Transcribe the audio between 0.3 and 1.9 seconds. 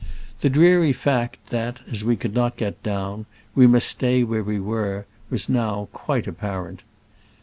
The dreary fact that,